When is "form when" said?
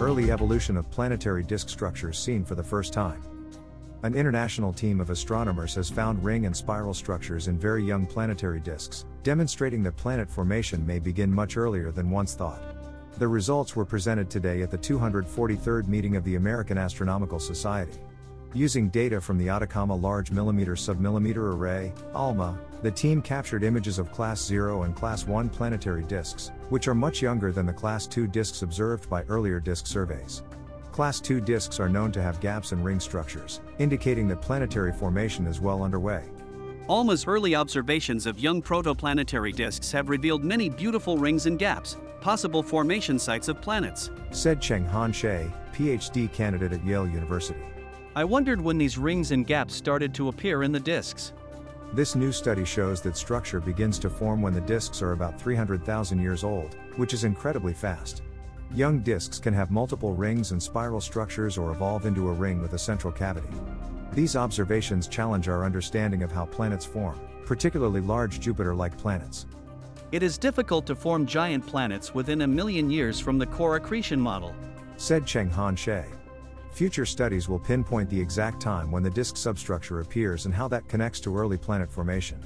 54.08-54.52